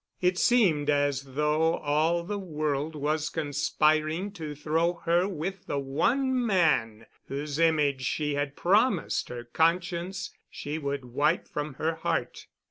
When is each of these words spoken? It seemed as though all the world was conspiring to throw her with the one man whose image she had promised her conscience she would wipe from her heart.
It 0.19 0.39
seemed 0.39 0.89
as 0.89 1.35
though 1.35 1.75
all 1.75 2.23
the 2.23 2.39
world 2.39 2.95
was 2.95 3.29
conspiring 3.29 4.31
to 4.31 4.55
throw 4.55 4.93
her 5.05 5.27
with 5.27 5.67
the 5.67 5.77
one 5.77 6.43
man 6.43 7.05
whose 7.27 7.59
image 7.59 8.01
she 8.01 8.33
had 8.33 8.55
promised 8.55 9.29
her 9.29 9.43
conscience 9.43 10.33
she 10.49 10.79
would 10.79 11.05
wipe 11.05 11.47
from 11.47 11.75
her 11.75 11.93
heart. 11.93 12.47